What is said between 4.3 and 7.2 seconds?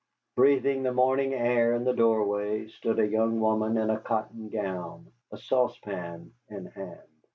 gown, a saucepan in hand.